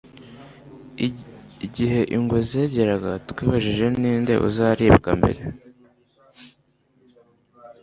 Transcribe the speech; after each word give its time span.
igihe 1.65 1.99
ingwe 2.15 2.39
zegeraga, 2.49 3.11
twibajije 3.29 3.85
ninde 3.99 4.33
uzaribwa 4.47 5.11
mbere 5.19 5.41